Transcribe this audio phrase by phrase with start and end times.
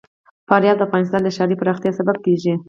[0.47, 2.53] فاریاب د افغانستان د ښاري پراختیا سبب کېږي.